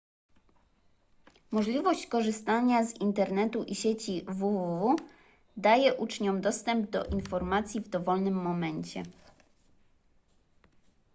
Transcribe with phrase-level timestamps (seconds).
[1.51, 4.95] możliwość korzystania z internetu i sieci www
[5.57, 9.03] daje uczniom dostęp do informacji w dowolnym momencie